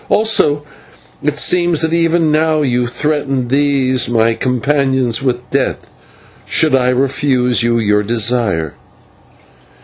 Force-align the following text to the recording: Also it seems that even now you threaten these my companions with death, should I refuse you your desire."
Also 0.09 0.63
it 1.21 1.37
seems 1.37 1.81
that 1.81 1.93
even 1.93 2.31
now 2.31 2.63
you 2.63 2.87
threaten 2.87 3.49
these 3.49 4.09
my 4.09 4.33
companions 4.33 5.21
with 5.21 5.47
death, 5.51 5.85
should 6.43 6.73
I 6.73 6.89
refuse 6.89 7.61
you 7.61 7.77
your 7.77 8.01
desire." 8.01 8.73